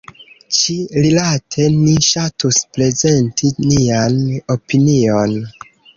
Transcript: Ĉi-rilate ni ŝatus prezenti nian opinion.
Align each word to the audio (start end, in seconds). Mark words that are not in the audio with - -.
Ĉi-rilate 0.59 1.67
ni 1.75 1.93
ŝatus 2.07 2.61
prezenti 2.79 3.53
nian 3.67 4.17
opinion. 4.57 5.37